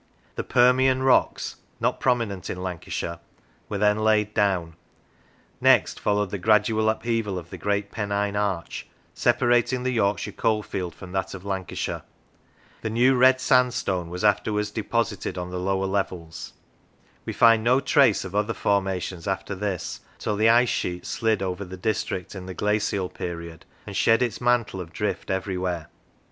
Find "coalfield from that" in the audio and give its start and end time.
10.31-11.35